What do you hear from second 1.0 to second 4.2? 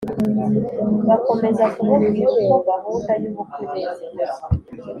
bakomeza kumubwira uko gahunda yubukwe imeze